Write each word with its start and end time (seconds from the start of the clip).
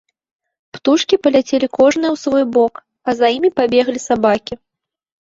Птушкі 0.77 1.19
паляцелі 1.25 1.67
кожная 1.79 2.11
ў 2.15 2.21
свой 2.23 2.45
бок, 2.57 2.73
а 3.09 3.19
за 3.23 3.27
імі 3.39 3.49
пабеглі 3.63 3.99
сабакі. 4.11 4.53